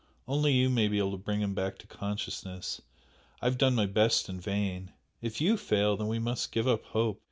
Only 0.27 0.53
you 0.53 0.71
may 0.71 0.87
be 0.87 0.97
able 0.97 1.11
to 1.11 1.17
bring 1.17 1.41
him 1.41 1.53
back 1.53 1.77
to 1.77 1.85
consciousness, 1.85 2.81
I 3.39 3.45
have 3.45 3.59
done 3.59 3.75
my 3.75 3.85
best 3.85 4.29
in 4.29 4.39
vain. 4.39 4.93
If 5.21 5.39
YOU 5.39 5.57
fail 5.57 5.95
then 5.95 6.07
we 6.07 6.17
must 6.17 6.51
give 6.51 6.67
up 6.67 6.83
hope." 6.85 7.19